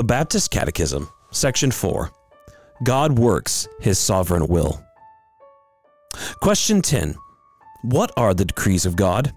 The 0.00 0.04
Baptist 0.04 0.50
Catechism, 0.50 1.10
Section 1.30 1.70
4 1.70 2.10
God 2.84 3.18
works 3.18 3.68
his 3.80 3.98
sovereign 3.98 4.46
will. 4.46 4.82
Question 6.40 6.80
10 6.80 7.16
What 7.82 8.10
are 8.16 8.32
the 8.32 8.46
decrees 8.46 8.86
of 8.86 8.96
God? 8.96 9.34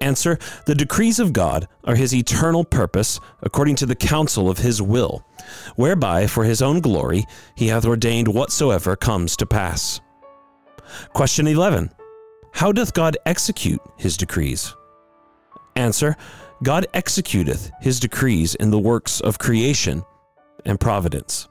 Answer 0.00 0.38
The 0.66 0.76
decrees 0.76 1.18
of 1.18 1.32
God 1.32 1.66
are 1.82 1.96
his 1.96 2.14
eternal 2.14 2.64
purpose 2.64 3.18
according 3.42 3.74
to 3.74 3.86
the 3.86 3.96
counsel 3.96 4.48
of 4.48 4.58
his 4.58 4.80
will, 4.80 5.26
whereby 5.74 6.28
for 6.28 6.44
his 6.44 6.62
own 6.62 6.78
glory 6.78 7.24
he 7.56 7.66
hath 7.66 7.84
ordained 7.84 8.28
whatsoever 8.28 8.94
comes 8.94 9.36
to 9.38 9.46
pass. 9.46 10.00
Question 11.12 11.48
11 11.48 11.90
How 12.52 12.70
doth 12.70 12.94
God 12.94 13.16
execute 13.26 13.80
his 13.96 14.16
decrees? 14.16 14.76
Answer 15.74 16.16
God 16.62 16.86
executeth 16.94 17.72
his 17.80 17.98
decrees 17.98 18.54
in 18.54 18.70
the 18.70 18.78
works 18.78 19.20
of 19.20 19.38
creation 19.38 20.04
and 20.64 20.78
providence. 20.78 21.48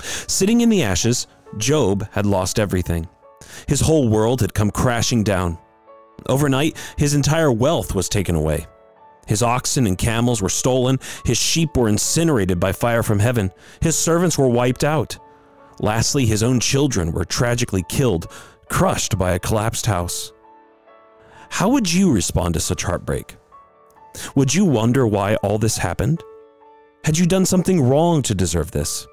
Sitting 0.00 0.60
in 0.60 0.68
the 0.68 0.82
ashes, 0.82 1.26
Job 1.56 2.08
had 2.12 2.24
lost 2.24 2.60
everything. 2.60 3.08
His 3.66 3.80
whole 3.80 4.08
world 4.08 4.40
had 4.40 4.54
come 4.54 4.70
crashing 4.70 5.24
down. 5.24 5.58
Overnight, 6.28 6.76
his 6.96 7.14
entire 7.14 7.50
wealth 7.50 7.94
was 7.94 8.08
taken 8.08 8.36
away. 8.36 8.66
His 9.26 9.42
oxen 9.42 9.86
and 9.86 9.98
camels 9.98 10.40
were 10.40 10.48
stolen, 10.48 11.00
his 11.24 11.38
sheep 11.38 11.76
were 11.76 11.88
incinerated 11.88 12.60
by 12.60 12.72
fire 12.72 13.02
from 13.02 13.18
heaven, 13.18 13.50
his 13.80 13.96
servants 13.96 14.38
were 14.38 14.48
wiped 14.48 14.84
out. 14.84 15.18
Lastly, 15.80 16.26
his 16.26 16.42
own 16.42 16.60
children 16.60 17.10
were 17.10 17.24
tragically 17.24 17.84
killed, 17.88 18.30
crushed 18.68 19.18
by 19.18 19.32
a 19.32 19.38
collapsed 19.38 19.86
house. 19.86 20.32
How 21.48 21.68
would 21.70 21.92
you 21.92 22.12
respond 22.12 22.54
to 22.54 22.60
such 22.60 22.82
heartbreak? 22.82 23.36
Would 24.34 24.54
you 24.54 24.64
wonder 24.64 25.06
why 25.06 25.36
all 25.36 25.58
this 25.58 25.78
happened? 25.78 26.22
Had 27.04 27.18
you 27.18 27.26
done 27.26 27.44
something 27.44 27.82
wrong 27.82 28.22
to 28.22 28.34
deserve 28.34 28.70
this? 28.70 29.06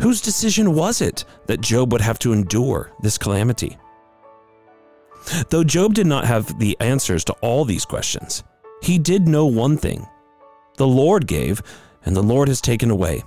Whose 0.00 0.20
decision 0.20 0.74
was 0.74 1.00
it 1.00 1.24
that 1.46 1.60
Job 1.60 1.92
would 1.92 2.02
have 2.02 2.18
to 2.20 2.32
endure 2.32 2.92
this 3.02 3.16
calamity? 3.16 3.78
Though 5.50 5.64
Job 5.64 5.94
did 5.94 6.06
not 6.06 6.26
have 6.26 6.58
the 6.58 6.76
answers 6.80 7.24
to 7.24 7.32
all 7.34 7.64
these 7.64 7.84
questions, 7.84 8.44
he 8.82 8.98
did 8.98 9.26
know 9.26 9.46
one 9.46 9.76
thing 9.76 10.06
the 10.76 10.86
Lord 10.86 11.26
gave, 11.26 11.62
and 12.04 12.14
the 12.14 12.22
Lord 12.22 12.48
has 12.48 12.60
taken 12.60 12.90
away. 12.90 13.22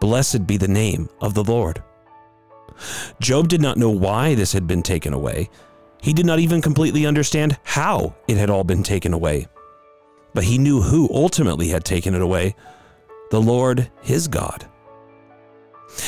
Blessed 0.00 0.46
be 0.46 0.58
the 0.58 0.68
name 0.68 1.08
of 1.20 1.32
the 1.32 1.42
Lord. 1.42 1.82
Job 3.20 3.48
did 3.48 3.62
not 3.62 3.78
know 3.78 3.90
why 3.90 4.34
this 4.34 4.52
had 4.52 4.66
been 4.66 4.82
taken 4.82 5.14
away. 5.14 5.48
He 6.02 6.12
did 6.12 6.26
not 6.26 6.38
even 6.38 6.60
completely 6.60 7.06
understand 7.06 7.58
how 7.64 8.14
it 8.28 8.36
had 8.36 8.50
all 8.50 8.64
been 8.64 8.82
taken 8.82 9.12
away. 9.14 9.48
But 10.38 10.44
he 10.44 10.56
knew 10.56 10.80
who 10.80 11.10
ultimately 11.12 11.66
had 11.70 11.84
taken 11.84 12.14
it 12.14 12.22
away 12.22 12.54
the 13.32 13.40
Lord, 13.40 13.90
his 14.02 14.28
God. 14.28 14.68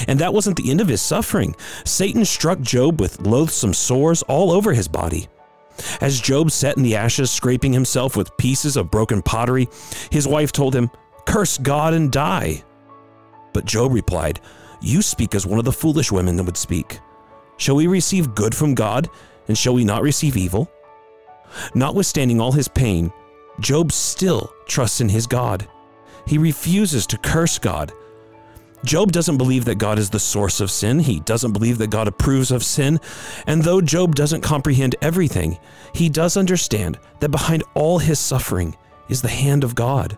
And 0.06 0.20
that 0.20 0.32
wasn't 0.32 0.56
the 0.56 0.70
end 0.70 0.80
of 0.80 0.86
his 0.86 1.02
suffering. 1.02 1.56
Satan 1.84 2.24
struck 2.24 2.60
Job 2.60 3.00
with 3.00 3.22
loathsome 3.22 3.74
sores 3.74 4.22
all 4.22 4.52
over 4.52 4.72
his 4.72 4.86
body. 4.86 5.26
As 6.00 6.20
Job 6.20 6.52
sat 6.52 6.76
in 6.76 6.84
the 6.84 6.94
ashes, 6.94 7.28
scraping 7.28 7.72
himself 7.72 8.16
with 8.16 8.36
pieces 8.36 8.76
of 8.76 8.88
broken 8.88 9.20
pottery, 9.20 9.68
his 10.12 10.28
wife 10.28 10.52
told 10.52 10.76
him, 10.76 10.92
Curse 11.26 11.58
God 11.58 11.92
and 11.92 12.12
die. 12.12 12.62
But 13.52 13.64
Job 13.64 13.92
replied, 13.92 14.38
You 14.80 15.02
speak 15.02 15.34
as 15.34 15.44
one 15.44 15.58
of 15.58 15.64
the 15.64 15.72
foolish 15.72 16.12
women 16.12 16.36
that 16.36 16.44
would 16.44 16.56
speak. 16.56 17.00
Shall 17.56 17.74
we 17.74 17.88
receive 17.88 18.36
good 18.36 18.54
from 18.54 18.76
God, 18.76 19.10
and 19.48 19.58
shall 19.58 19.74
we 19.74 19.82
not 19.82 20.02
receive 20.02 20.36
evil? 20.36 20.70
Notwithstanding 21.74 22.40
all 22.40 22.52
his 22.52 22.68
pain, 22.68 23.12
Job 23.60 23.92
still 23.92 24.52
trusts 24.66 25.00
in 25.00 25.08
his 25.08 25.26
God. 25.26 25.68
He 26.26 26.38
refuses 26.38 27.06
to 27.08 27.18
curse 27.18 27.58
God 27.58 27.92
Job 28.84 29.12
doesn't 29.12 29.36
believe 29.36 29.66
that 29.66 29.76
God 29.76 29.98
is 29.98 30.08
the 30.08 30.18
source 30.18 30.60
of 30.60 30.70
sin. 30.70 31.00
He 31.00 31.20
doesn't 31.20 31.52
believe 31.52 31.78
that 31.78 31.90
God 31.90 32.08
approves 32.08 32.50
of 32.50 32.64
sin. 32.64 32.98
And 33.46 33.62
though 33.62 33.80
Job 33.80 34.14
doesn't 34.14 34.40
comprehend 34.40 34.96
everything, 35.02 35.58
he 35.94 36.08
does 36.08 36.36
understand 36.36 36.98
that 37.20 37.30
behind 37.30 37.62
all 37.74 37.98
his 37.98 38.18
suffering 38.18 38.76
is 39.08 39.20
the 39.20 39.28
hand 39.28 39.64
of 39.64 39.74
God. 39.74 40.16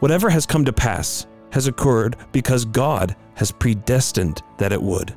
Whatever 0.00 0.30
has 0.30 0.46
come 0.46 0.64
to 0.64 0.72
pass 0.72 1.26
has 1.52 1.68
occurred 1.68 2.16
because 2.32 2.64
God 2.64 3.14
has 3.34 3.52
predestined 3.52 4.42
that 4.58 4.72
it 4.72 4.82
would. 4.82 5.14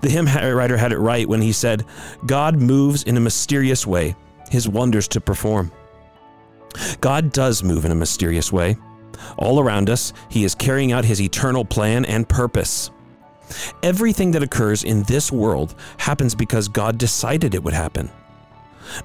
The 0.00 0.10
hymn 0.10 0.26
writer 0.26 0.76
had 0.76 0.92
it 0.92 0.98
right 0.98 1.28
when 1.28 1.42
he 1.42 1.52
said, 1.52 1.84
God 2.24 2.56
moves 2.56 3.02
in 3.02 3.16
a 3.16 3.20
mysterious 3.20 3.86
way, 3.86 4.16
his 4.54 4.68
wonders 4.68 5.08
to 5.08 5.20
perform. 5.20 5.70
God 7.00 7.32
does 7.32 7.62
move 7.62 7.84
in 7.84 7.90
a 7.90 7.96
mysterious 7.96 8.52
way. 8.52 8.76
All 9.36 9.60
around 9.60 9.90
us, 9.90 10.12
He 10.28 10.44
is 10.44 10.54
carrying 10.54 10.92
out 10.92 11.04
His 11.04 11.20
eternal 11.20 11.64
plan 11.64 12.04
and 12.04 12.28
purpose. 12.28 12.90
Everything 13.82 14.30
that 14.30 14.42
occurs 14.42 14.84
in 14.84 15.02
this 15.02 15.30
world 15.30 15.74
happens 15.98 16.34
because 16.34 16.68
God 16.68 16.98
decided 16.98 17.54
it 17.54 17.62
would 17.62 17.74
happen. 17.74 18.10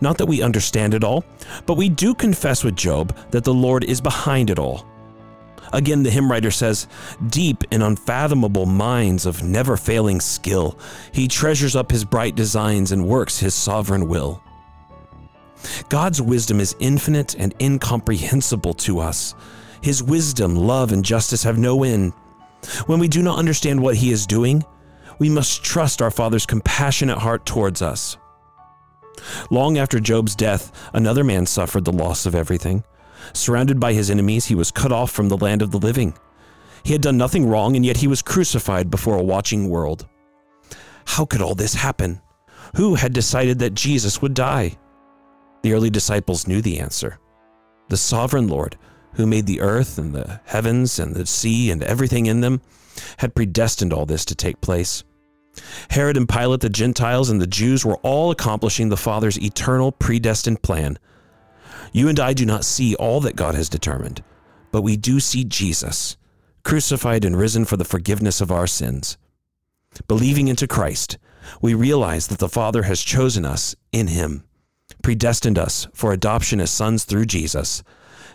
Not 0.01 0.17
that 0.17 0.27
we 0.27 0.41
understand 0.41 0.93
it 0.93 1.03
all, 1.03 1.23
but 1.65 1.77
we 1.77 1.89
do 1.89 2.13
confess 2.13 2.63
with 2.63 2.75
Job 2.75 3.15
that 3.31 3.43
the 3.43 3.53
Lord 3.53 3.83
is 3.83 4.01
behind 4.01 4.49
it 4.49 4.59
all. 4.59 4.85
Again, 5.71 6.03
the 6.03 6.09
hymn 6.09 6.31
writer 6.31 6.51
says, 6.51 6.87
Deep 7.27 7.63
in 7.71 7.81
unfathomable 7.81 8.65
minds 8.65 9.25
of 9.25 9.43
never 9.43 9.77
failing 9.77 10.19
skill, 10.19 10.79
he 11.11 11.27
treasures 11.27 11.75
up 11.75 11.91
his 11.91 12.03
bright 12.03 12.35
designs 12.35 12.91
and 12.91 13.07
works 13.07 13.39
his 13.39 13.53
sovereign 13.53 14.07
will. 14.07 14.41
God's 15.89 16.21
wisdom 16.21 16.59
is 16.59 16.75
infinite 16.79 17.35
and 17.35 17.53
incomprehensible 17.59 18.73
to 18.75 18.99
us, 18.99 19.35
his 19.81 20.03
wisdom, 20.03 20.55
love, 20.55 20.91
and 20.91 21.05
justice 21.05 21.43
have 21.43 21.57
no 21.57 21.83
end. 21.83 22.13
When 22.85 22.99
we 22.99 23.07
do 23.07 23.21
not 23.21 23.39
understand 23.39 23.81
what 23.81 23.95
He 23.95 24.11
is 24.11 24.27
doing, 24.27 24.63
we 25.19 25.29
must 25.29 25.63
trust 25.63 26.01
our 26.01 26.11
Father's 26.11 26.45
compassionate 26.45 27.17
heart 27.17 27.45
towards 27.45 27.81
us. 27.81 28.17
Long 29.49 29.77
after 29.77 29.99
Job's 29.99 30.35
death, 30.35 30.71
another 30.93 31.23
man 31.23 31.45
suffered 31.45 31.85
the 31.85 31.91
loss 31.91 32.25
of 32.25 32.35
everything. 32.35 32.83
Surrounded 33.33 33.79
by 33.79 33.91
his 33.91 34.09
enemies, 34.09 34.45
he 34.45 34.55
was 34.55 34.71
cut 34.71 34.93
off 34.93 35.11
from 35.11 35.27
the 35.27 35.37
land 35.37 35.61
of 35.61 35.71
the 35.71 35.79
living. 35.79 36.17
He 36.83 36.93
had 36.93 37.01
done 37.01 37.17
nothing 37.17 37.47
wrong, 37.47 37.75
and 37.75 37.85
yet 37.85 37.97
he 37.97 38.07
was 38.07 38.21
crucified 38.21 38.89
before 38.89 39.17
a 39.17 39.23
watching 39.23 39.69
world. 39.69 40.07
How 41.05 41.25
could 41.25 41.41
all 41.41 41.55
this 41.55 41.73
happen? 41.73 42.21
Who 42.75 42.95
had 42.95 43.13
decided 43.13 43.59
that 43.59 43.73
Jesus 43.73 44.21
would 44.21 44.33
die? 44.33 44.77
The 45.61 45.73
early 45.73 45.89
disciples 45.89 46.47
knew 46.47 46.61
the 46.61 46.79
answer. 46.79 47.19
The 47.89 47.97
sovereign 47.97 48.47
Lord 48.47 48.77
who 49.13 49.25
made 49.25 49.45
the 49.45 49.61
earth 49.61 49.97
and 49.97 50.13
the 50.13 50.39
heavens 50.45 50.99
and 50.99 51.15
the 51.15 51.25
sea 51.25 51.71
and 51.71 51.83
everything 51.83 52.25
in 52.25 52.41
them, 52.41 52.61
had 53.17 53.35
predestined 53.35 53.93
all 53.93 54.05
this 54.05 54.25
to 54.25 54.35
take 54.35 54.61
place. 54.61 55.03
Herod 55.89 56.17
and 56.17 56.27
Pilate, 56.29 56.61
the 56.61 56.69
Gentiles, 56.69 57.29
and 57.29 57.41
the 57.41 57.47
Jews 57.47 57.85
were 57.85 57.97
all 57.97 58.31
accomplishing 58.31 58.89
the 58.89 58.97
Father's 58.97 59.41
eternal 59.41 59.91
predestined 59.91 60.61
plan. 60.61 60.97
You 61.91 62.07
and 62.07 62.19
I 62.19 62.33
do 62.33 62.45
not 62.45 62.65
see 62.65 62.95
all 62.95 63.19
that 63.21 63.35
God 63.35 63.55
has 63.55 63.69
determined, 63.69 64.23
but 64.71 64.83
we 64.83 64.95
do 64.95 65.19
see 65.19 65.43
Jesus, 65.43 66.17
crucified 66.63 67.25
and 67.25 67.37
risen 67.37 67.65
for 67.65 67.77
the 67.77 67.85
forgiveness 67.85 68.41
of 68.41 68.51
our 68.51 68.67
sins. 68.67 69.17
Believing 70.07 70.47
into 70.47 70.67
Christ, 70.67 71.17
we 71.61 71.73
realize 71.73 72.27
that 72.27 72.39
the 72.39 72.47
Father 72.47 72.83
has 72.83 73.01
chosen 73.01 73.43
us 73.43 73.75
in 73.91 74.07
Him, 74.07 74.43
predestined 75.01 75.57
us 75.57 75.87
for 75.93 76.11
adoption 76.11 76.59
as 76.59 76.71
sons 76.71 77.03
through 77.05 77.25
Jesus 77.25 77.83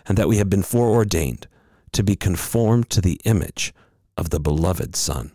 and 0.07 0.17
that 0.17 0.27
we 0.27 0.37
have 0.37 0.49
been 0.49 0.63
foreordained 0.63 1.47
to 1.91 2.03
be 2.03 2.15
conformed 2.15 2.89
to 2.89 3.01
the 3.01 3.19
image 3.25 3.73
of 4.17 4.29
the 4.29 4.39
beloved 4.39 4.95
Son. 4.95 5.31